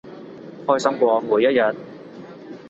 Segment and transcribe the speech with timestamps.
[0.65, 1.75] 開心過每一日